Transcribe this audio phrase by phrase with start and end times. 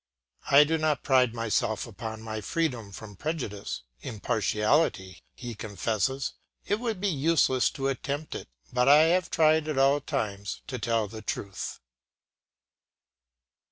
[0.49, 6.33] “I do not pride myself upon my freedom from prejudice impartiality,” he confesses
[6.65, 8.47] “it would be useless to attempt it.
[8.73, 11.81] But I have tried at all times to tell the truth.